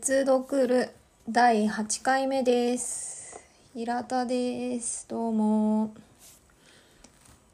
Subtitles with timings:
[0.00, 0.88] 鉄ドクル
[1.28, 3.38] 第8回目です。
[3.74, 5.06] 平田です。
[5.06, 5.92] どうも。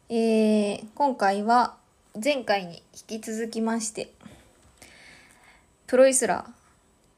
[0.09, 1.75] えー、今回は
[2.15, 4.13] 前回に引き続きまして、
[5.89, 6.51] プロイスラー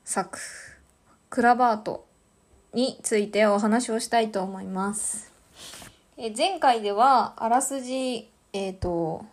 [0.02, 0.38] 作
[1.28, 2.06] クラバート
[2.72, 5.30] についてお話をしたいと思います。
[6.16, 9.26] えー前回ではあらすじ、えっ、と、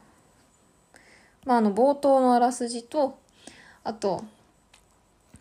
[1.45, 3.17] まあ、あの冒頭のあらすじと、
[3.85, 4.25] あと、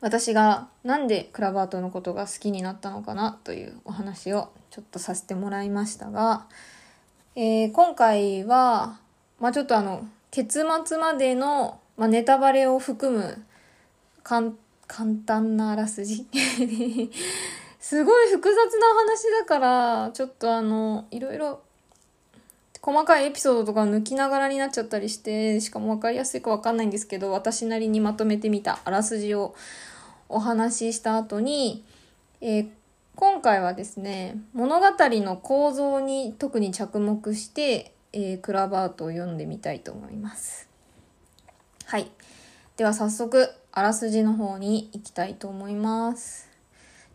[0.05, 6.45] 私がなんでクラバートのことが好きになったのかなというお話をちょっとさせてもらいましたが、
[7.37, 8.99] えー今回は、
[9.41, 13.43] まあ、ちょっとあの結末までの、まあ、ネタバレを含む
[14.23, 14.53] 簡
[15.25, 16.27] 単なあらすじ。
[17.81, 21.63] すごい複雑な話だからちょっとあのいろいろ
[22.83, 29.55] 細かいエピソードとか抜きながらになっちゃったりしてしかも分かりやすいか分かんないんですけど私なりにまとめてみたあらすじを
[30.29, 31.85] お話しした後に、
[32.41, 32.69] えー
[33.17, 40.69] 今回はですね物語の構造に特に着目して、えークラバートを読んでみたいと思います。
[41.87, 42.11] はい。
[42.77, 46.49] では早速あらすじの方に行きたいと思います。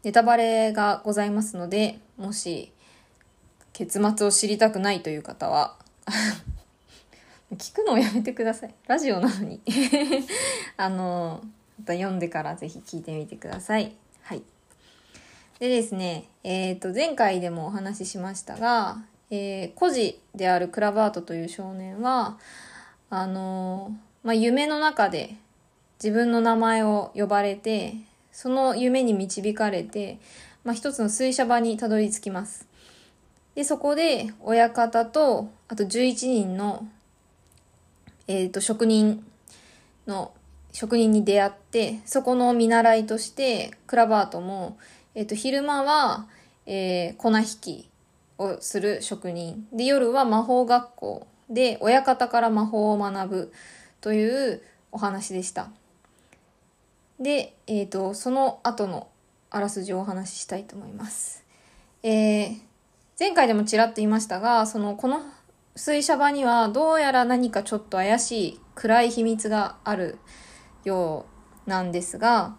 [0.03, 2.71] ネタバレがございますのでもし
[3.73, 5.75] 結末を知りたくないという方は
[7.57, 8.75] 聞くのをやめてください。
[8.87, 9.59] ラジオなのに。
[10.77, 11.41] あの
[11.80, 13.94] また読んでからぜひ聞いてみてください。
[14.22, 14.44] はい。
[15.59, 18.97] でですねえっ、と前回でもお話ししましたが、
[19.30, 22.38] えー孤児であるクラバートという少年は
[23.09, 23.91] あの
[24.23, 25.36] まあ、夢の中で
[26.03, 27.95] 自分の名前を呼ばれて
[28.31, 30.19] その夢に導かれて、
[30.64, 32.67] まあ、一つの水車場にたどり着きます。
[33.55, 36.87] でそこで親方とあと11人の、
[38.27, 39.26] えー、と職人
[40.08, 40.32] の
[40.71, 44.77] 職人に出会ってそこの見習いとしてクラバートも、
[45.15, 46.27] えー、と昼間は、
[46.65, 47.89] えー粉引き
[48.37, 49.67] をする職人。
[49.73, 53.53] で夜は魔法学校で親方から魔法を学ぶ
[54.02, 55.69] というお話でした。
[57.19, 59.09] で、えー、とその後の
[59.49, 61.43] あらすじをお話ししたいと思います、
[62.03, 62.69] えー
[63.19, 65.19] 前回でもちらっと言いましたがそのこの
[65.75, 70.19] 水車場にはどうやら何かちょっと怪しい暗い秘密がある
[70.83, 71.25] よ
[71.65, 72.55] うなんですが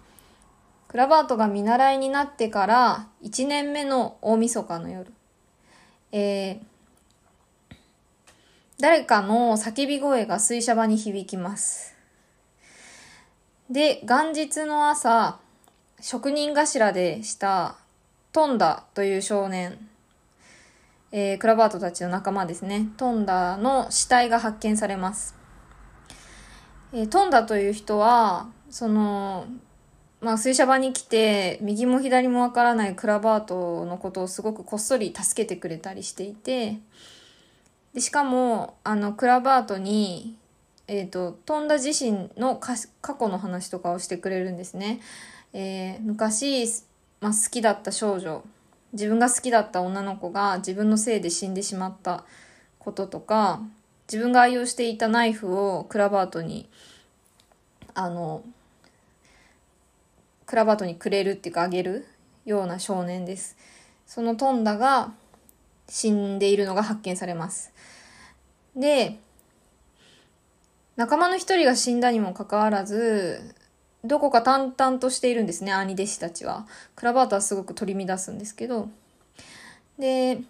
[0.89, 5.13] クラバートが見習いになってから1年目の大晦日の夜、
[6.13, 6.71] えー
[8.81, 11.95] 誰かの叫び声が水車場に響きます。
[13.69, 15.39] で、元日の朝、
[16.01, 17.77] 職人頭でした
[18.33, 19.79] トンダという少年、
[21.13, 22.89] えークラバートたちの仲間ですね。
[22.97, 25.40] トンダの死体が発見されます。
[26.93, 29.47] えートンダという人は、その、
[30.21, 36.79] まあ、水車場に来て、右も左もわからないクラバートのことをすごくこっそり助けてくれたりしていて、
[37.95, 40.37] でしかも、あの、クラバートに、
[40.89, 42.77] えっ、と、トンダ自身の過
[43.15, 45.01] 去の話とかをしてくれるんですね。
[45.53, 46.67] えー昔、
[47.21, 48.43] まあ、好きだった少女、
[48.93, 52.25] 自分が好きだった女の子が自分のせいで死んでしまった
[52.79, 53.63] こととか、
[54.11, 56.69] 自分が愛用していたナイフをクラバートに、
[57.95, 58.43] あの、
[60.47, 62.09] クラバートにくれるっていうかあげる
[62.45, 63.57] ような少年です。
[64.09, 65.13] そのトンダが
[65.89, 67.73] 死んでいるのが発見されます。
[68.75, 69.21] で、
[70.97, 73.55] 仲間の一人が死んだにもかかわらず、
[74.03, 76.67] どこか淡々としているんですね、兄弟子たちは。
[76.97, 78.89] クラバートはすごく取り乱すんですけど。
[80.01, 80.41] で、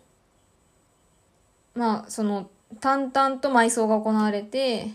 [1.74, 4.88] まあ、その、淡々と埋葬が行われて、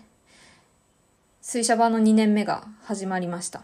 [1.42, 3.62] 水車場の2年目が始まりました。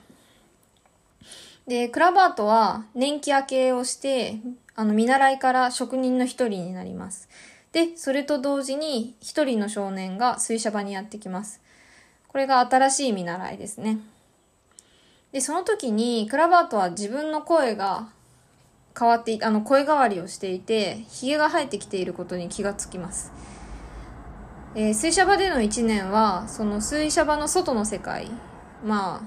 [1.68, 4.40] で、クラバートは年季明けをして、
[4.76, 7.30] あの、見習いから職人の一人になります。
[7.72, 11.62] で、それと同時に一人の少年が水車場にやってきます。
[12.28, 14.00] これが新しい見習いですね。
[15.32, 18.10] で、その時にクラバートは自分の声が
[18.98, 23.32] 変わっていあの、声変わりをしていて、髭が生えてきていることに気がつきます。
[24.74, 28.30] えー水車場での1年は、その水車場の外の世界、
[28.86, 29.22] まあ、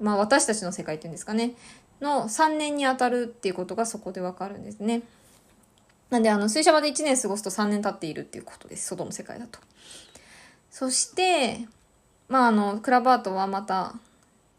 [0.00, 1.54] まあ私たちの世界っていうんですかね、
[2.00, 5.02] の3年に当たるっていうことがそこでわかるんですね。
[6.10, 8.86] なんであの水車場で1年過ごすと3年経っているっていうことです。
[8.88, 9.58] 外の世界だと。
[10.70, 11.66] そして、
[12.28, 13.94] まああの、クラバートはまた、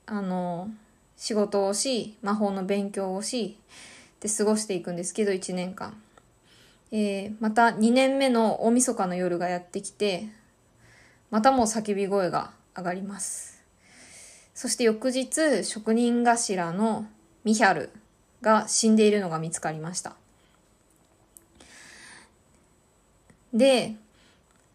[0.08, 0.70] あの、
[1.16, 3.60] 仕事をし、魔法の勉強をし、
[4.20, 5.96] で過ごしていくんですけど、1年間。
[6.94, 10.30] えーまた2年目の大晦日の夜がやってきて、
[11.30, 13.54] またも叫び声が上がります。
[14.54, 17.08] そして翌日職人頭の
[17.44, 17.90] ミヒャル
[18.42, 20.16] が死んでいるのが見つかりました
[23.54, 23.96] で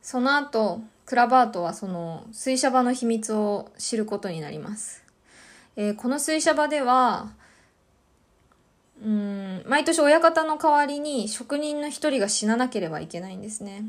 [0.02, 5.04] その後クラバートはその水車場の秘密を知ることになります、
[5.76, 7.32] えー、この水車場では
[9.04, 13.84] うん毎年親方の代わりに職人の一人が死ななければいけないんですね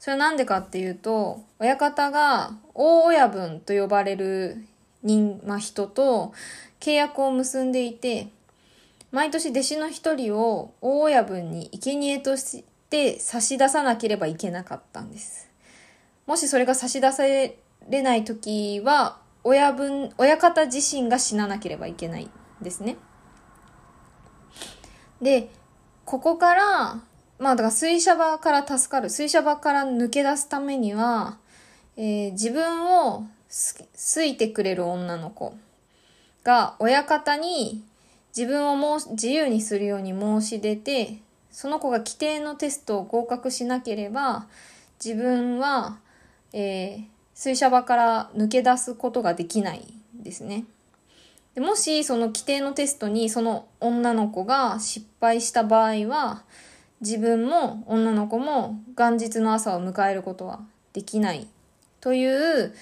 [0.00, 4.64] それは何でかっていうと親方が大親分と呼ばれる
[5.02, 6.32] 人、まあ、人と
[6.80, 8.28] 契約を結んでいて
[9.12, 15.48] 毎年弟子の一人を大親分に生贄として差し出さなければいけなかったんです。
[16.26, 17.56] もしそれが差し出され
[17.90, 22.30] ない時は親分親方自身が死ななければいけないん
[22.62, 22.96] ですね。
[25.20, 25.50] で
[26.04, 27.00] ここから
[27.38, 31.38] まあだから水車場から助かる水車場から抜け出すためには、
[31.96, 35.54] えー、自分を好いてくれる女の子
[36.44, 37.82] が親方に
[38.36, 41.18] 自分をもう自由にするように申し出て
[41.50, 44.46] その子が規定のテストを合格しなければ
[45.04, 45.98] 自分は、
[46.52, 49.84] えー、水車場から抜け出すことができない
[50.18, 50.64] んですね。
[51.54, 56.44] でもしその規定のテストにその女の子が失敗した場合は
[57.00, 60.60] 自分も女の子も元日の朝を迎えることは
[60.92, 61.46] できない
[62.00, 62.74] という、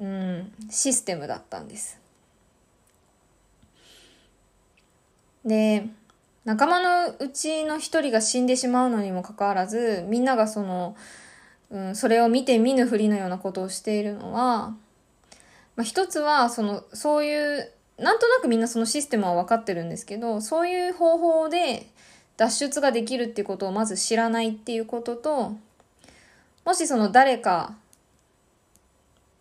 [0.00, 2.00] うん、システムだったんです。
[5.44, 5.86] で
[6.44, 10.96] 仲間のうちの一人が死んでしまうのにもかかわらずみんながその、
[11.70, 14.74] うん、それを見て見ぬふりのようなことをしているのは、
[15.76, 21.86] まあ、一つはそのそういうなんとなくみんなそのシステムは分かってるんですけどそういう方法で
[22.36, 25.56] 脱出ができるっていうことをまず知らないっていうことと
[26.64, 27.74] もしその誰か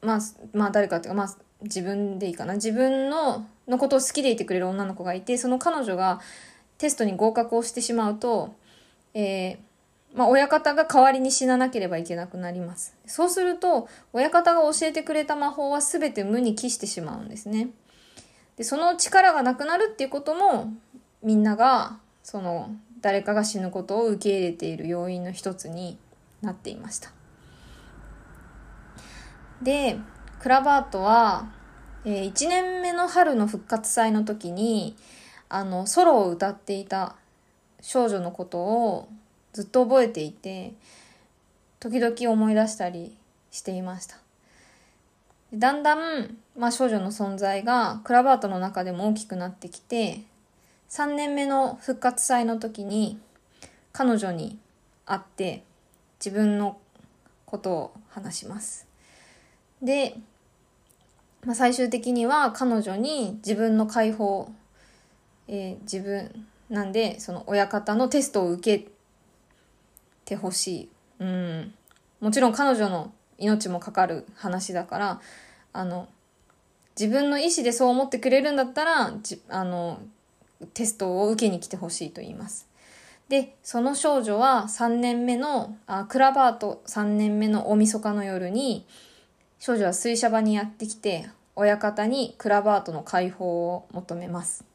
[0.01, 0.19] まあ
[0.53, 2.55] まあ誰かっていうかまあ自分でいいかな。
[2.55, 6.19] 自分ののことを好きでいてくれる女の子がいてその彼女が
[6.77, 8.53] テストに合格をしてしまうと、
[9.13, 9.57] えー、
[10.13, 12.95] まあ、親方が代わりに死ななければいけなくなります。
[13.07, 17.69] そうすると、親方が教えてくれた魔法は全て無に帰してしまうんですね。
[18.55, 20.71] で、その力がなくなるっていうことも、
[21.23, 25.97] みんなが、その、誰かが死ぬことを受け入れている要因の一つに
[26.41, 27.11] なっていました。
[29.63, 29.97] で、
[30.39, 31.51] クラバートは、
[32.05, 34.95] えー、1年目の春の復活祭の時に、
[35.49, 37.15] あの、ソロを歌っていた
[37.81, 39.09] 少女のことを
[39.53, 40.73] ずっと覚えていて、
[41.79, 43.15] 時々思い出したり
[43.51, 44.17] していました。
[45.53, 50.21] だんだん、まあ、少女の存在がクラバートの中でも大きくなってきて、
[50.89, 53.19] 3年目の復活祭の時に
[53.91, 54.59] 彼女に
[55.05, 55.63] 会って
[56.23, 56.77] 自分の
[57.45, 58.87] ことを話します。
[59.81, 60.17] で、
[61.45, 64.51] まあ、最終的には彼女に自分の解放
[65.47, 68.87] えー、自分なんでその親方のテストを受け
[70.25, 70.89] てほしい。
[71.19, 71.73] うん。
[72.19, 75.21] もちろん彼女の命もかかる話だから、
[75.73, 76.07] あの、
[76.99, 79.99] 自分の意思でそう思ってくれるんだったら、じあの、
[80.73, 82.67] テストを受けに来てほしいと言います。
[83.29, 88.85] で、その少女は3年目の、あクラバート3年目の大晦日の夜に、
[89.59, 94.65] 少女は水車場にやってきて、親方にクラバートの解放を求めます。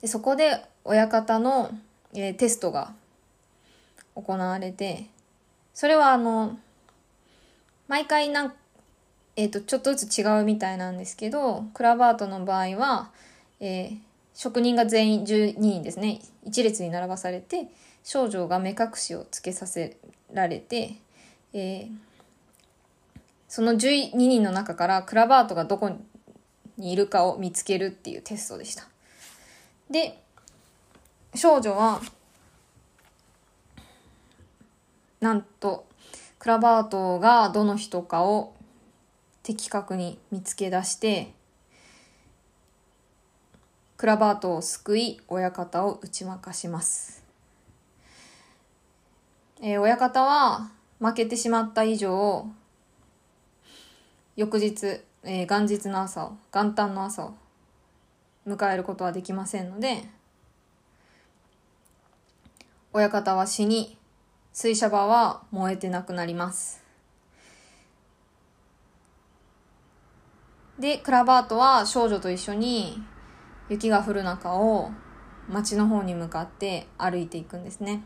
[0.00, 1.70] でそこで親方の、
[2.14, 2.92] えー、テストが
[4.22, 5.06] 行われて
[5.74, 6.58] それはあの
[7.86, 8.52] 毎回なん、
[9.36, 13.10] えーと、ちょっとずつ違うみたいなんですけどクラバートの場合は、
[13.60, 13.98] えー、
[14.34, 17.68] 職人が全員12人ですね一列に並ばされて
[18.02, 19.96] 少女が目隠しをつけさせ
[20.32, 20.96] られて、
[21.52, 21.88] えー、
[23.48, 25.96] その12人の中からクラバートがどこ
[26.76, 28.86] にいるかを見つけるっていうテストでした。
[29.90, 30.22] で
[31.34, 32.00] 少女は
[35.20, 35.86] なんと
[36.38, 38.54] クラバートがどの人かを
[39.42, 41.32] 的確に見つけ出して
[43.96, 47.24] クラバートを救い親方を打ち負かします、
[49.60, 50.70] えー、親方は
[51.00, 52.46] 負けてしまった以上
[54.36, 57.34] 翌日、えー、元日の朝を元旦の朝を
[58.46, 60.04] 迎えることはできませんので
[62.92, 63.97] 親方は死に
[64.60, 66.82] 水車場は燃えてなくなります。
[70.80, 73.00] でクラバートは少女と一緒に
[73.68, 74.90] 雪が降る中を
[75.48, 78.02] 町の方に向かって歩いていくんですね。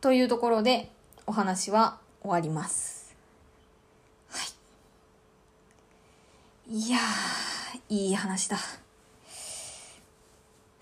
[0.00, 0.90] というところで
[1.24, 3.14] お話は終わります。
[4.28, 4.44] は
[6.68, 6.76] い。
[6.76, 6.98] いや、
[7.88, 8.58] いい話だ。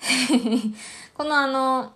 [1.13, 1.93] このあの、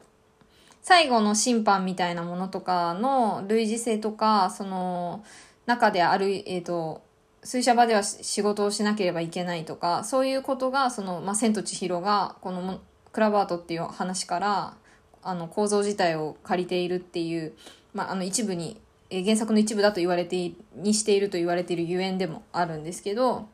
[0.83, 5.25] 最後の審判みたいなものとかの類似性とか、その、
[5.67, 7.03] 中である、えっ、ー、と、
[7.45, 12.81] 水車場では仕事をしなければいけないとか、そういうことが、その、まあ、千と千尋が、この、
[13.13, 14.75] クラブアートっていう話から、
[15.23, 17.53] あの、構造自体を借りているっていう、
[17.95, 23.47] まあ、あの、一部に、えー、原作の一部だと言われて、にしていると言われているゆえんでもあるんですけど、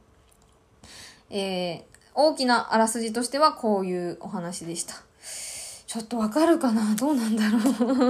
[1.28, 1.82] えー、
[2.14, 5.07] 大きなあらすじとしてはこういうお話でした。
[5.88, 6.94] ちょっとわかるかな？
[6.96, 7.58] どうなんだろ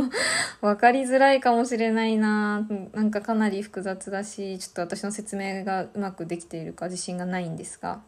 [0.00, 0.10] う
[0.66, 8.00] わかりづらいかもしれないななんかかなり複雑だし、ちょっと私の説明がうまくできているか自信がないんですが。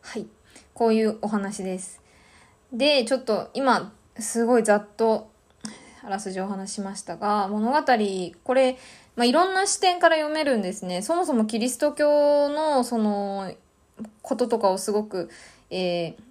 [0.00, 0.26] はい。
[0.72, 2.00] こういうお話です。
[2.72, 5.28] で、ちょっと今、すごいざっと
[6.02, 7.82] あらすじをお話しましたが、物語、
[8.44, 8.78] これ、
[9.14, 11.02] まあ、いろんな視点から読めるんですね。
[11.02, 13.52] そもそもキリスト教の、その、
[14.22, 15.28] こととかをすごく、
[15.68, 16.25] えー、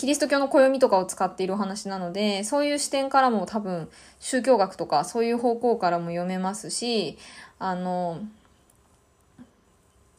[0.00, 3.86] キリスト教の暦とかを使っているお話なので、そういう視点からも多分
[4.18, 7.18] 宗教学とかそういう方向からも読めますし、
[7.58, 8.22] あの、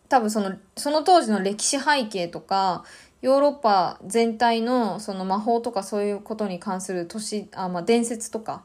[0.08, 2.86] 多分その、その当時の歴史背景とか、
[3.24, 8.64] ヨーロッパ全体のその魔法とかそういうことに関する都市、あ、まあ、伝説とか。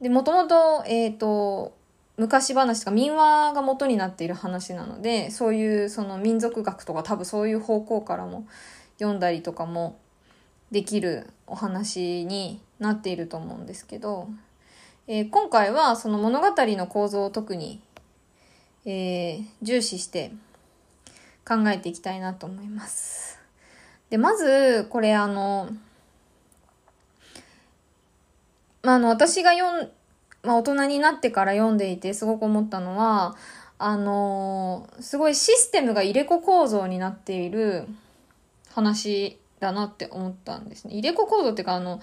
[0.00, 1.74] で、もともと、えっ、ー、と、
[2.16, 8.46] 昔話とか民話が元になっている話なので、そういうその民族学とか多分そういう方向からも
[8.98, 9.98] 読んだりとかも
[10.70, 14.28] できるお話になっていると思うんですけど、
[15.06, 17.80] えー、今回はその物語の構造を特に、
[18.84, 20.32] えー、重視して
[21.46, 23.40] 考えていきたいなと思います。
[24.10, 25.70] で、まず、これあの、
[28.82, 29.90] まあ、あの、私が読ん、
[30.42, 33.36] まあ、大人になってから読んでいてすごく思ったのは、
[33.82, 37.86] あのすごいシステムが入れ子構造になっている
[38.74, 40.94] 話だなって思ったんですね。
[40.94, 42.00] 入れ子構造っていうか、あの、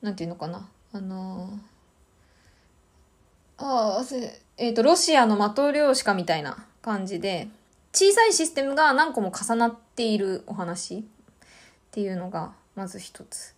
[0.00, 0.68] なんていうのかな。
[0.92, 1.58] あの
[3.56, 4.04] ああ、
[4.56, 7.48] えっ、ー、と、ロシアの的量子化みたいな感じで、
[7.92, 11.02] 小さいシステムが何個も重なっているお話っ
[11.90, 13.54] ていうのが、まず一つ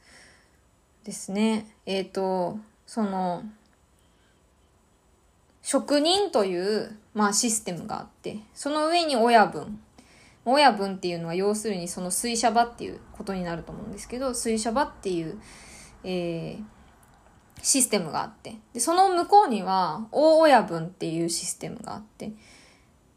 [1.05, 1.67] ですね。
[1.87, 3.45] えっ、ー、と、その、
[5.63, 9.81] 職人という、まあ、システムがあって、その上に親分
[10.47, 15.39] 親分っていうのは要するにその水車場っていうことになると思うんですけど、水車場っていう、
[16.05, 16.65] えー、
[17.63, 22.33] システムがあって、で、その向こうには大親分っていうシステムがあって、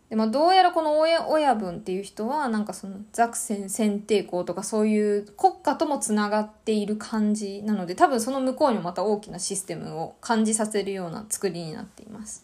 [0.10, 12.44] で、まあ、どうやらこの親親分っていう人は、なんかそのザクセン選定校とかそういう国家ともつながっている感じなので、多分その向こうにもまた大きなシステムを感じさせるような作りになっています。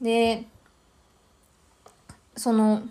[0.00, 0.46] で、
[2.36, 2.82] その、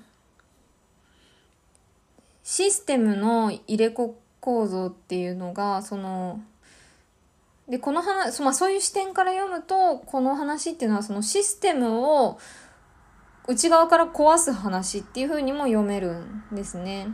[2.50, 6.40] システムの入れ子構造っていうのが、その、
[7.68, 12.40] で、この話、まあ、そういう視点から読むと、この話っていうのはそのシステムを
[13.50, 17.10] 内側から壊す話っていう風にも読めるんですね。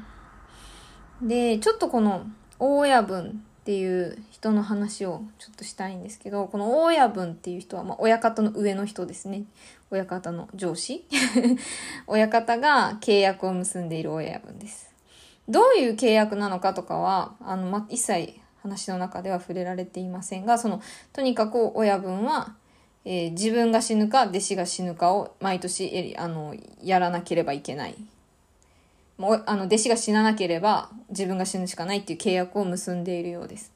[1.20, 2.28] で、ちょっとこの
[2.60, 9.46] 大親分っていう人の話をちょっとしたいんですけど、この大親分っていう人は、まあ、親方の上の人ですね。
[9.90, 11.08] 親方の上司
[12.06, 14.93] 親方が契約を結んでいる親分です。
[15.48, 20.82] どういう契約なのかとかは、あの、ま、一切話の中では触れられていませんが、その、
[21.12, 22.56] とにかく親分は、
[23.06, 27.96] えー、自分が死ぬか弟子が死ぬかを毎年あのやらなければいけない。
[29.18, 33.72] もうあの弟子が死ななければ自分が死ぬしかないっていう契約を結んでいるようです。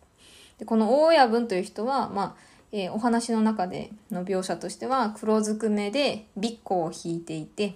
[0.58, 2.36] でこの大親分という人は、まあ
[2.72, 7.76] えー、お話の中での描写としては黒ずくめでビッコを引いていて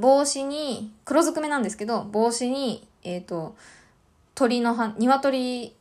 [0.00, 3.54] 帽子に、黒ずくめなんですけど、帽子に、えっ、ー、と、
[4.34, 5.74] 鳥の羽、鶏、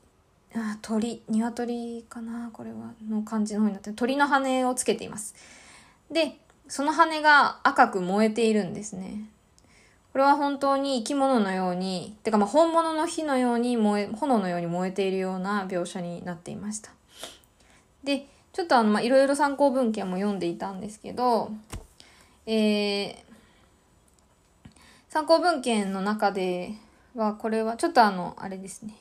[0.56, 5.36] あ、鳥、鶏かなこれは、の感じの方になって鳥の羽をつけています。
[6.12, 9.30] で、その羽が赤く燃えているんですね。
[10.12, 16.92] これは本当に生き物のように、てかまあ本物の火のように燃え、炎のように燃えているような描写になっていました。
[18.04, 21.52] で、ちょっとあの、まあ、いろいろ参考文献も読んでいたんですけど、
[22.46, 23.16] えー、
[25.10, 26.76] 参考文献の中で
[27.16, 28.94] は、これはちょっとあの、あれですね。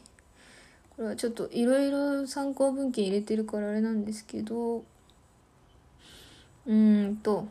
[0.97, 7.47] これはちょっといろいろ参考文献入れてるからあれなんですけど、うーんと、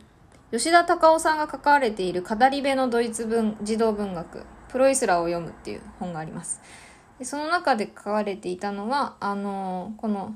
[0.50, 6.60] 吉田隆夫さんが書かれている語り部のドイツ文児童文学、プロイスラーを読むっていう本があります。
[7.20, 10.34] でその中で書かれていたのは、あの、この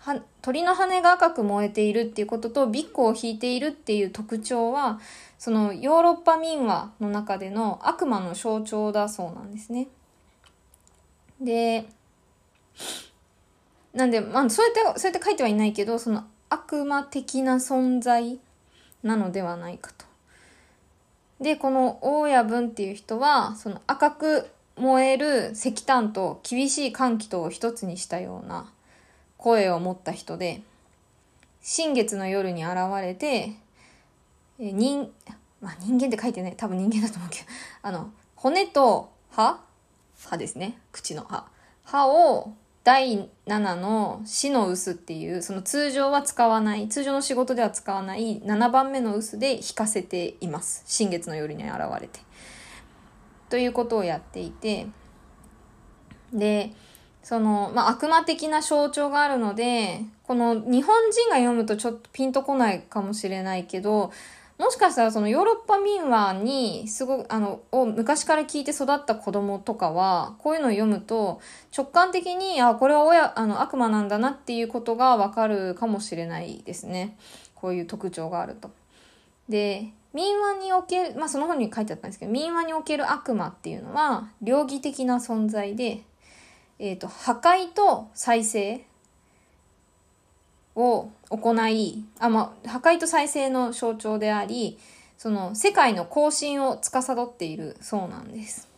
[0.00, 5.00] は鳥の羽が赤く燃えているっていうこととビッグを引いているっていう特徴は
[5.38, 9.88] そのヨーロッパ民話の中での悪魔の象徴だそうなんですね。
[11.40, 11.86] で
[13.98, 18.38] なんで、まあ、そうやって、そうやって書いてはいないけど、その悪魔的な存在
[19.02, 20.06] なのではないかと。
[21.40, 28.70] で、この大家文っていう人は、その赤く燃える石炭と厳しい寒気とを一つにしたような
[29.38, 30.60] 声を持った人で、
[31.62, 33.52] 新月の夜に現れて、
[34.60, 35.10] え人、
[35.60, 37.46] まあ人間って書いてね、多分人間だと思うけど、
[37.82, 39.60] あの、骨と歯？
[40.18, 40.78] 歯ですね。
[40.92, 41.46] 口の歯。
[41.84, 42.52] 歯を
[42.84, 52.20] 第7の死の臼っていうその通常は使わない通常の仕事では使わない7番目の臼で引かせています新月の夜に現れて。
[53.50, 54.86] ということをやっていて
[56.32, 56.72] で
[57.28, 64.10] その、まあ、悪魔的な象徴があるのでこの日本人が読むとちょっとピンとこないかもしれないけど
[64.56, 71.40] もしかしたらそのヨーロッパ民話にすごく、あの、を昔から聞いて育った子供とかは、こういうのを読むと、
[71.76, 77.16] 直感的に、あ、これは親、あの、悪魔なんだなっていうことがわかるかもしれないですね。
[77.54, 78.72] こういう特徴があると。
[79.48, 86.02] で、民話における、まあその本に書いてあったんですけど、民話における悪魔っていうのは、両義的な存在で、
[86.78, 88.84] えっ、ー、と、破壊と再生
[90.76, 94.78] を行い、あ、まあ、破壊と再生の象徴であり、
[95.16, 98.68] その世界の更新を司っているそうなんです。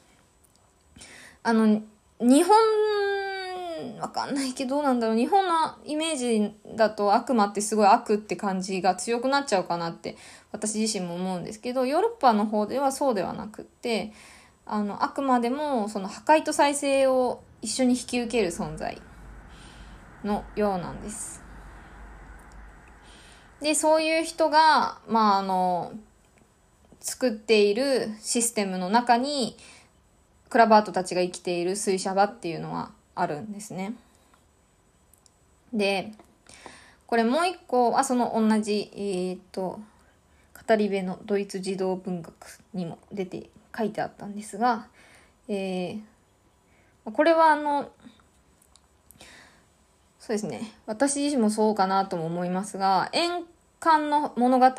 [1.43, 1.83] あの、
[2.21, 2.57] 日本、
[3.99, 5.17] わかんないけどどうなんだろう。
[5.17, 10.17] 日本のイメージだと悪魔ってすごい悪って感じが強くなっちゃうかなって
[10.53, 14.13] 私自身も思うんですけど、ヨーロッパの方ではそうではなくって、
[14.67, 19.01] あの、あくまでもその破壊と再生を一緒に引き受ける存在
[20.25, 21.43] のようなんです。
[23.61, 25.93] で、そういう人が、まあ、あの、
[27.01, 29.57] 作っているシステムの中に、
[30.49, 33.95] クラバートたちが生きている水車場っていうのはあるんですね。
[35.73, 36.13] で、
[37.07, 39.81] これもう一個はその同じ、えー、っと、
[40.69, 42.35] 語り部のドイツ児童文学
[42.75, 44.87] にも出て書いてあったんですが、
[45.49, 46.01] えー、
[47.05, 47.91] これはあの、
[50.19, 50.73] そうですね。
[50.87, 53.45] 私自身もそうかなとも思いますが、円
[53.81, 54.71] 環の物語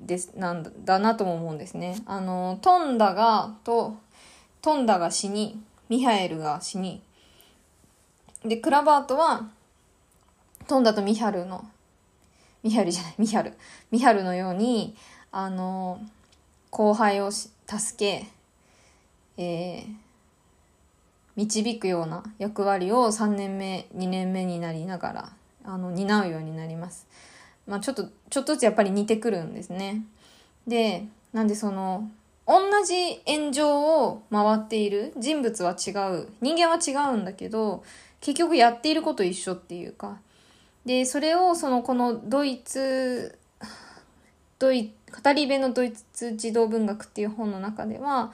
[0.00, 2.02] です、なんだなとも思うんですね。
[2.04, 3.96] あの、トンダが、と、
[4.60, 7.02] トンダが死に、ミハエルが死に、
[8.44, 9.48] で、クラバートは、
[10.66, 11.64] トンダとミハルの、
[12.62, 13.54] ミハルじゃない、ミハル。
[13.90, 14.96] ミハルのように、
[15.30, 16.00] あの、
[16.70, 17.48] 後輩を助
[17.96, 18.26] け、
[19.36, 19.94] えー、
[21.36, 25.32] 導くような役割を3年目2年目になりながら
[25.64, 27.06] あの担うようになります。
[27.66, 30.04] まあ、ちょっとちょっとずつやっぱり似てくるんですね。
[30.66, 32.10] でなんでその
[32.46, 37.84] 同じ炎上を回っている人物は違う人間は違うんだけど
[38.20, 40.18] 結局やっていること一緒っていうか
[40.84, 43.38] でそれをそのこのドイツ
[44.58, 44.92] ドイ
[45.24, 48.32] 語り部のドイツ児童文学っていう本の中では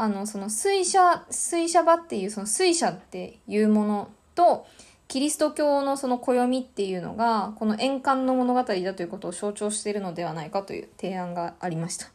[0.00, 4.66] あの、その水車、水車場っていうその水車っていうものと、
[5.08, 12.06] キリスト教のその暦っていうのが、この円環の物語だということを象徴しているのではないかという提案がありました。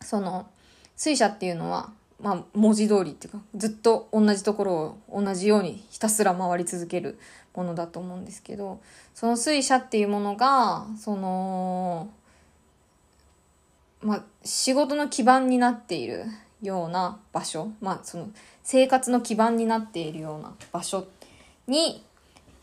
[0.00, 0.48] その、
[0.96, 7.20] 水車っていうのは、まあ、文字通りっていうか、ずっと同じところを同じようにひたすら回り続ける
[7.54, 8.80] ものだと思うんですけど、
[9.14, 12.08] その水車っていうものが、その、
[14.02, 16.24] まあ、仕事の基盤になっている
[16.62, 18.28] ような場所、まあ、その
[18.62, 21.06] 生活の基盤になっているような場所
[21.66, 22.02] に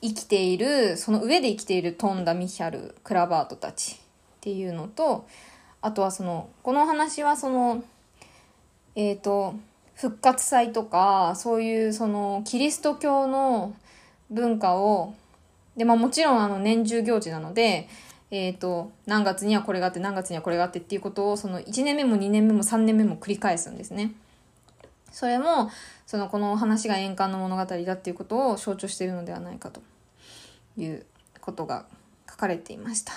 [0.01, 3.97] 生きているその上で生きているトンダ・ミヒャル・クラバートたちっ
[4.41, 5.25] ていうのと
[5.82, 7.84] あとはそのこの話はその
[8.95, 9.56] えっ、ー、と
[9.95, 13.73] 復活祭とかそういうそのキリスト教の
[14.29, 15.13] 文化を
[15.77, 17.88] で、まあ、もちろんあの年中行事なので
[18.36, 24.15] えっ、ー、と、何月にはこれがあって何月にはこれがあってっていうことを、その1年目も2年目も3年目も繰り返すんですね。
[25.12, 25.69] それも、
[26.08, 29.84] そのこの話が円環の物語だっていうことを象徴しているのではないかと
[30.78, 31.06] いう
[31.41, 31.86] ことが
[32.28, 33.13] 書かれていました。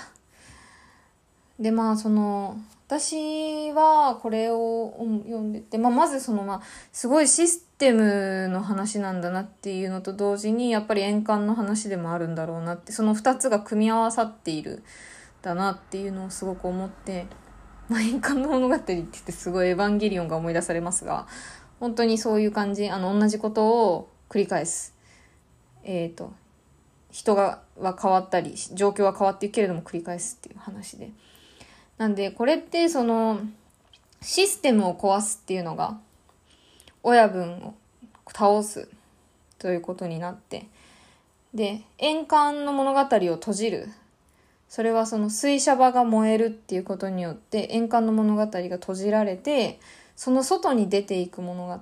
[1.59, 6.61] で、まあ、その、私はこれを読んでて、まあ、まずその、まあ、
[6.92, 14.85] すごいシステムの話なんだなっていうのと同時に、やっぱり円環の話でもあるんだろうなって、その二つが組み合わさっている
[15.42, 17.27] だなっていうのをすごく思って、
[17.88, 21.27] まあ、円環の物語って言ってすごいエヴァンゲリオンが思い出されますが、
[21.81, 24.94] 本当にそういう感じ、あの、同じことを繰り返す。
[25.83, 26.33] えっ、ー、と、
[27.11, 31.11] 人がは変わったり状況は変わっていくけれども繰り返すっていう話で
[31.98, 33.40] なんでこれってその
[34.20, 35.98] システムを壊すっていうのが
[37.02, 37.74] 親分を
[38.28, 38.88] 倒す
[39.59, 40.66] ということになって
[41.54, 43.88] で円環の物語を閉じる
[44.68, 49.78] それはその水車場が燃えるっていうことによって円環の物語が閉じられて
[50.16, 51.80] その外に出ていく物語っ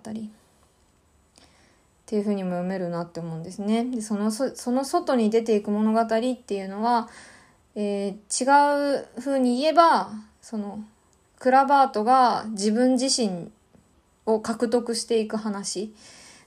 [2.07, 3.85] ていうふうにも読めるなって思うんですね。
[3.85, 7.09] でそのその外に出ていく物語っていうのは、
[7.77, 10.11] えー、違うふうに言えば
[10.41, 10.85] その
[11.39, 13.51] クラバートが自分自身
[14.27, 15.93] を獲得していく話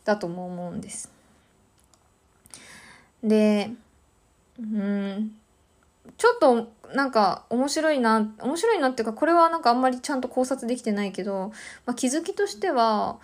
[0.05, 1.11] だとも思うんです。
[3.23, 3.71] で、
[4.59, 5.35] うん、
[6.17, 11.51] ちょっとなんか面白いな、面白いなっていうか、これはなんかあんまりちゃんと考察できてないけど、
[11.85, 13.17] まあ、気づきとしては、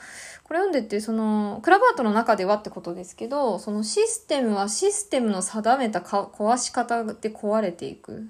[0.54, 8.30] これ読んでて、その、クラバートの中ではってことですけど、そのシステムはシステムの定めたか壊し方で壊れていく。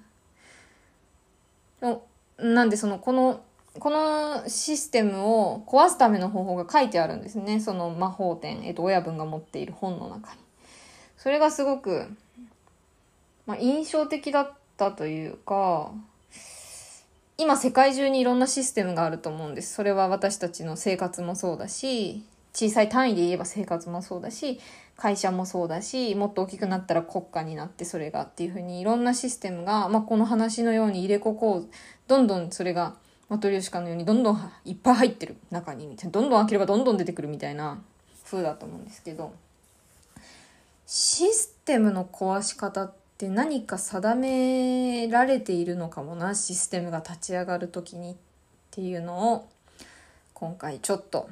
[2.38, 3.44] なんでその、この、
[3.78, 7.60] このシステムを壊すための方法が書いてあるんですね。
[7.60, 10.40] その魔法典、えっと、親分が持っている本の中に。
[11.18, 12.08] それがすごく、
[13.46, 15.92] まあ、印象的だったというか、
[17.36, 19.74] 今世界中にいろんなシステムがあると思うんです。
[19.74, 24.60] それは私たちの生活もそうだし、小さい単位で言えば生活もそうだし、
[24.96, 31.70] 会社もそうだし、もっと大きくなったら国家になってそれがっていうふうにいろんなシステムが、まあ、この話のように入れ子こう、
[32.08, 32.94] どんどんそれが
[33.30, 37.82] マトリョシカのようにどんどんいっぱい入ってる中にみたいな、どんどん開ければどんどん出てくるみたいな
[38.26, 39.34] 風だと思うんですけど、
[40.86, 48.16] システムの壊し方ってで何か定められているのかもなシステムが立ち上がる時にっ
[48.70, 49.48] ていうのを
[50.34, 51.30] 今回ちょっと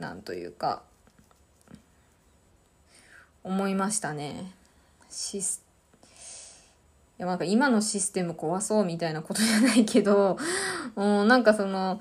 [0.00, 0.82] なんというか
[3.44, 4.50] 思いましたね。
[5.08, 5.62] シス
[7.20, 10.36] いやなんか今のシステム壊そうみたいなことじゃないけど、
[10.96, 12.00] もうなんかその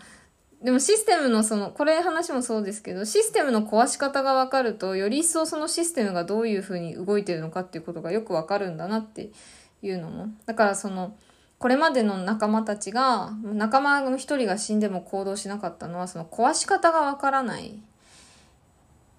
[0.63, 9.31] でもシステムのその、これ話もそうですけど、システムの壊し方がわかると、より一層そのシステムがどういうふうに動いてるのかっていうことがよくわかるんだなって
[9.81, 10.27] いうのも。
[10.45, 11.17] だからその、
[11.59, 17.81] これまでの仲間たちが、仲間の一人が死んでも行動しなかったのは、その壊し方がわからない。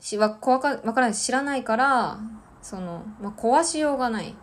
[0.01, 2.21] し、わ、わからない、知らないから、
[2.63, 4.35] その、まあ、壊しようがない。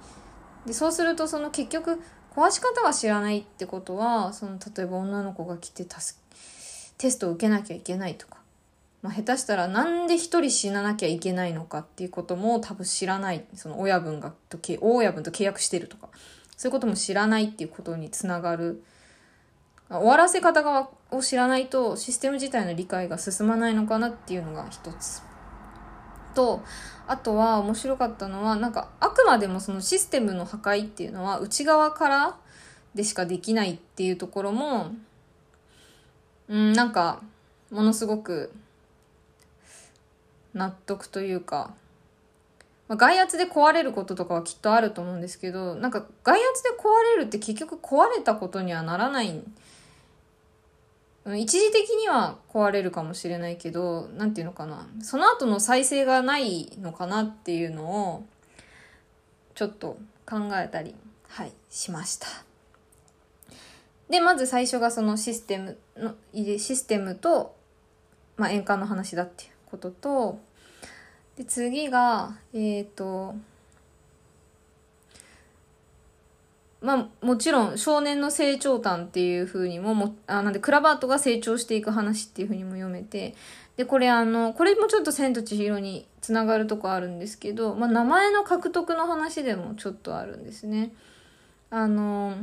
[0.67, 1.99] で、そうするとその結局、
[2.35, 6.20] 壊し方が知らないってことは、その、例えば女の子が来て助け
[7.01, 8.37] テストを受けなきゃいけないとか、
[9.01, 16.09] まあ、下手したらなんで一人死ななきゃいけないのかっていうことも多分知らない、その親分が、と、大親分と契約してるとか、
[16.55, 18.83] そういうことも知らないっていうことにつながる。
[19.89, 25.21] 終わらせ方がを知らないとシステム自体の理解が進まないのかなっていうのが一つ。
[26.33, 26.63] と、
[27.07, 32.37] あとは面白かったのは、なんかあくまでもそのシステムの破壊っていうのは内側から
[32.95, 34.91] でしかできないっていうところも、
[36.51, 37.21] うん、なんか、
[37.71, 38.51] ものすごく、
[40.53, 41.73] 納得というか、
[42.89, 49.41] まあ、外圧で壊れることとかはきっとあると思うんですけど、なんか外圧で壊れるって結局壊れたことにはならない。
[51.37, 54.89] 一時的には壊れるかもしれないけど、なんていうのかな。
[55.01, 58.25] その後の再生がないのかなっていうのを、
[59.55, 60.95] ちょっと考えたり、
[61.29, 62.27] はい、しました。
[64.11, 67.55] で、まず最初がそのシステムの、システムと、
[68.35, 70.39] まあ、円環の話だっていうことと、
[71.37, 73.35] で、次が、えっ、ー、と、
[76.81, 83.35] まあ、もちろん少年の成長譚っていう風にもも、あ、なんでクラバートが成長していく話っていう風にも読めて、
[83.77, 90.91] で、これあの、これもちょっと千と千尋につながるとこあるんですけど、まあ、名前の獲得の話でもちょっとあるんですね。
[91.69, 92.35] あの、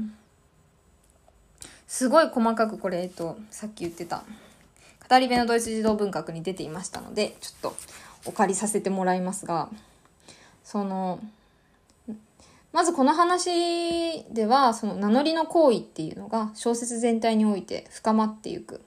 [1.89, 4.23] すごい細かくこれ、えっと、さっき言ってた、
[5.09, 7.77] 語り部のドイツ児童文学に出ていましたので、ちょっと
[8.27, 9.71] お借りさせてもらいますが、
[10.63, 11.19] その、
[12.75, 18.83] まずこの話では、その名乗りの行為っていうのが小説全体において深まっていく。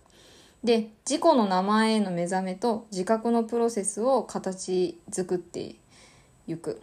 [0.64, 5.74] で、自己の名前への目覚めと自覚のプロセスを形作って
[6.46, 6.80] いく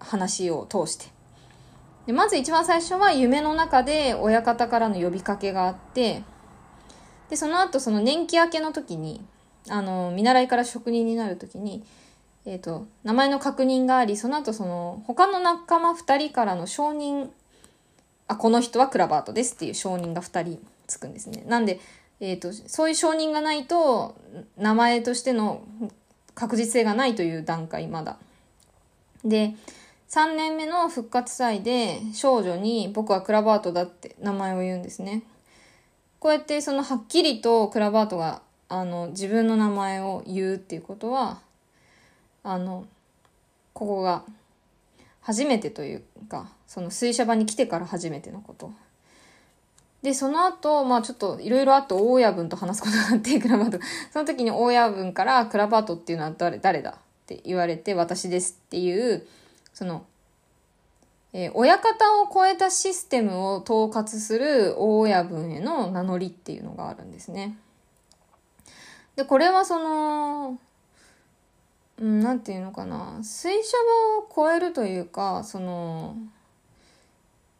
[0.00, 1.11] 話を通して。
[2.06, 6.24] でまず一番最初は夢の中で親方からの呼びかけがあって、
[7.30, 9.24] で、その後その年季明けの時に、
[9.68, 11.84] あの、見習いから職人になる時に、
[12.44, 17.30] え、ー、と、名前の確認があり、その後その、他の仲間二人からの承認、
[18.26, 21.44] あ、この人はクラバートですっていう承認が二人つくんですね。
[21.46, 21.80] なんで、
[22.20, 24.16] えっ、ー、と、そういう承認がないと、
[24.56, 25.62] 名前としての
[26.34, 28.18] 確実性がないという段階、まだ。
[29.24, 29.54] で、
[30.12, 35.22] 3年目の復活祭で少女に僕はクラバートだって名前を言うんですね。
[36.18, 41.40] こうやってそのはっきりとクラバートがあの自分の名前を言うっていうことは
[42.44, 42.84] あの
[43.72, 44.22] ここが
[45.22, 48.70] 初めてというかその水車場に来てから初めてのこと
[50.02, 53.78] でその後まあちょっといろいろあって大親分と話すことがあってクラバート
[54.12, 56.94] その時に大親分からクラバートっていうのは誰誰だっ
[57.26, 59.26] て言われて私ですっていう
[59.72, 60.06] その、
[61.32, 67.56] えー、親方を超えたシステムを統括する大親分への名乗りっていうのがあるんですね。
[69.16, 70.58] でこれはその
[71.98, 73.76] うん、なんていうのかな水車
[74.10, 76.16] 場を超えるというかその、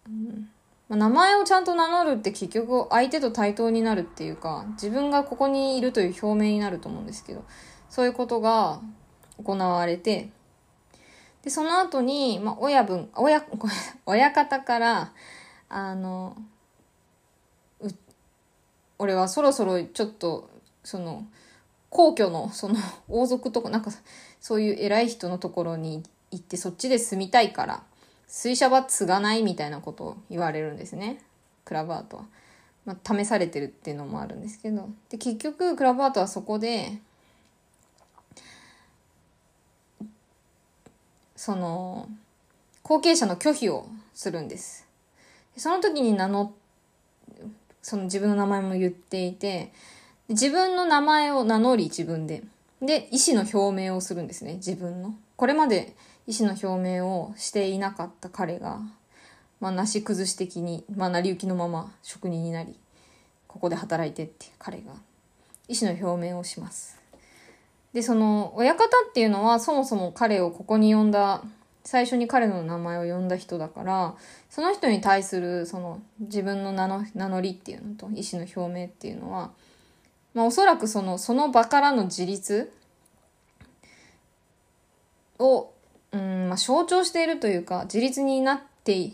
[0.08, 0.48] うん
[0.88, 7.44] まあ、名前をちゃんと名乗るって結局相手と対等になるっていうか自分がここにいるという表明になると思うんですけど
[7.88, 8.80] そういうことが
[9.42, 10.30] 行われて
[11.42, 13.44] でその後に、まあ、親分親
[14.06, 15.12] 親方から
[15.68, 16.36] あの
[18.98, 20.48] 俺はそろそろちょっと
[20.84, 21.26] その
[21.90, 22.76] 皇居のその
[23.08, 23.90] 王族とかなんか
[24.40, 27.82] そういう偉い人のところに行ってそっちで住みたいから
[28.28, 31.20] 水車は継がないみたいなことを言われるんですね
[31.64, 32.24] クラバートは。
[32.84, 36.98] まあ、試されてるっていうのもあるんですけどで結局クラバートはそこで
[41.42, 42.08] その
[42.84, 44.86] 後継者の拒否をするんです
[45.56, 46.52] その時に名乗
[47.82, 49.72] その自分の名前も言っていて
[50.28, 52.42] 自分の名前を名乗り自分で。
[52.80, 55.14] で、意思の表明をするんですね、自分の。
[55.36, 55.94] これまで
[56.26, 58.80] 意思の表明をしていなかった彼が、
[59.60, 62.74] まあ、なし崩し的に、まあ、成り行きのまま職人になり、
[63.46, 64.92] ここで働いてって彼が、
[65.68, 67.01] 意思の表明をします。
[67.92, 71.42] で、その、親方っていうのは、そもそも彼をここに呼んだ、
[71.84, 74.14] 最初に彼の名前を呼んだ人だから、
[74.48, 79.50] その人に対する、その、自分の名の名乗りっていうのと、意思の表明っていうのは、
[80.34, 82.72] まあ、おそらくそのその場からの自立
[85.38, 85.70] を、
[86.12, 89.12] うんまあ、象徴しているというか自立になって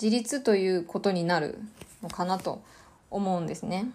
[0.00, 1.58] 自立ということになる
[2.02, 2.62] のかなと
[3.10, 3.86] 思うんですね。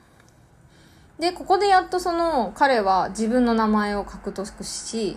[1.22, 5.16] でここでやっとその彼は自分の名前を獲得し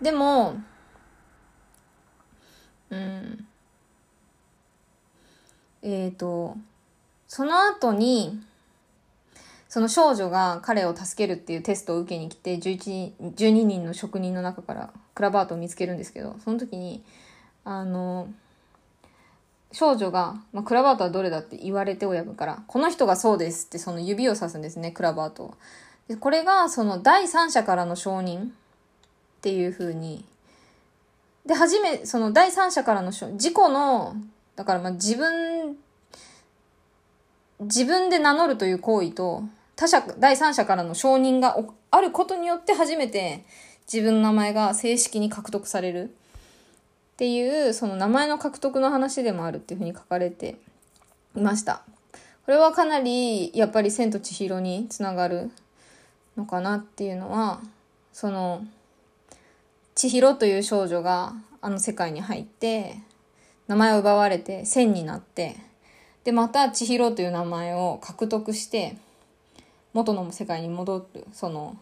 [0.00, 0.60] でも
[2.90, 3.44] うん
[5.82, 6.56] えっ、ー、と
[7.26, 8.40] その後に
[9.68, 17.02] その少女が彼を助けるっていうテストを受けに来て11 12人の職人の中からクラバートを見つけるんですけどその時に
[17.64, 18.28] あの
[19.72, 25.54] 少女が、まあ、クラバートはどれだって言われて親分からこの人がそうですってその指を指すんですねクラバートを。
[26.08, 28.48] でこれがその第三者からの承認っ
[29.42, 30.24] ていう風に
[31.46, 34.16] で初めその第三者からの自己の
[34.56, 35.76] だからまあ自分
[37.60, 39.44] 自分で名乗るという行為と
[39.76, 41.56] 他者、第三者からの承認が
[41.90, 43.44] あることによって初めて
[43.90, 46.14] 自分の名前が正式に獲得される
[47.20, 50.56] っていう、その名前の獲得の話でもあるっていうふうに書かれて
[51.36, 51.82] いました。
[52.46, 55.50] これはかなりやっぱり千と千尋につながる
[56.38, 57.60] のかなっていうのは、
[58.14, 58.64] その、
[59.94, 62.96] 千尋という少女があの世界に入って、
[63.68, 65.56] 名前を奪われて千になって、
[66.24, 68.96] で、また千尋という名前を獲得して、
[69.92, 71.76] 元の世界に戻るその、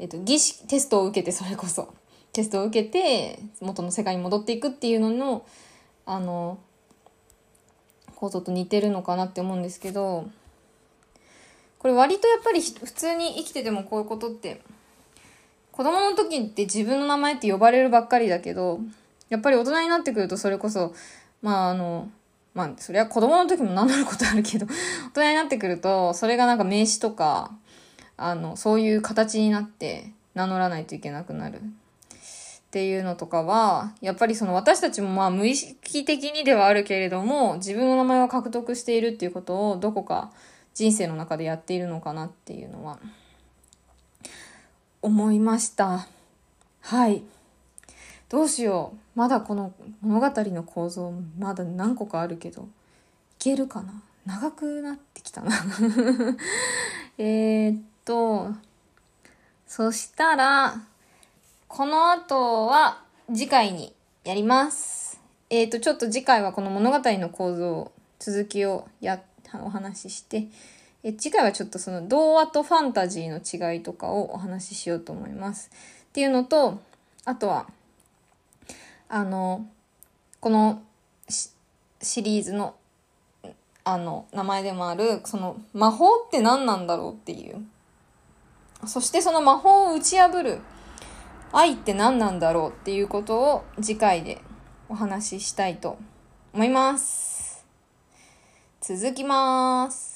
[0.00, 1.94] えっと、儀式テストを受けてそれこそ
[2.32, 5.46] テストを受けて元の世界に戻っていくっていうのの
[6.06, 6.58] あの
[8.16, 10.28] 構造と似てるのかなって思うんですけど
[11.78, 14.62] これ割とやっぱり普通に生きててもこういうことって
[15.72, 18.80] 子供の時って自分の名前って呼ばれるばっかりだけど
[19.28, 20.94] やっぱり大人になってくるとそれこそ
[21.40, 22.08] まああの
[22.54, 24.66] まあ、それは子供の時も名乗ることあるけど、
[25.14, 27.50] 大人になってくると、それがなんか名詞とか、
[28.18, 31.62] あの、そういう形になって名乗らないといけなくなる。
[32.72, 40.32] っていうのとかは、やっぱりその私たちもまあ無意識的にではあるけれども、自分の名前を獲得しているっていうことをどこか
[40.72, 42.98] 人生の中でやっているのかなっていうのは、
[45.02, 46.06] 思いました。
[46.80, 47.22] はい。
[48.30, 49.18] どうしよう。
[49.18, 52.66] まだこの物語の構造まだ何個かあるけどい
[53.38, 53.92] けるかな
[54.24, 55.52] 長くなってきたな
[57.18, 57.74] えっ
[58.06, 58.48] と
[59.66, 60.80] そしたら
[61.74, 65.18] この後は次回にやります。
[65.48, 69.22] えっ、ー、とちょっと次回はこの物語の構造続きをや
[69.54, 70.48] お話しして
[71.02, 73.38] え次回はちょっとその童話とファンタジーの
[73.72, 75.70] 違いとかをお話ししようと思います。
[76.10, 76.78] っていうのと
[77.24, 77.66] あとは
[79.08, 79.66] あの、
[80.40, 80.82] この
[82.02, 82.74] シリーズの
[83.84, 87.64] あの名前でもあるその魔法って何なんだろうっていう。
[88.86, 90.60] そしてその魔法を打ち破る
[91.54, 94.40] 愛って何なんだろうっていうことを次回で
[94.88, 95.98] お話ししたいと
[96.54, 97.66] 思います。
[98.80, 100.11] 続きます。